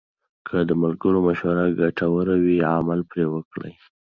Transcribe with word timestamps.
که 0.47 0.57
د 0.69 0.71
ملګرو 0.81 1.19
مشوره 1.27 1.65
ګټوره 1.79 2.35
وي، 2.43 2.57
عمل 2.75 2.99
پرې 3.09 3.25
وکړئ. 3.33 3.73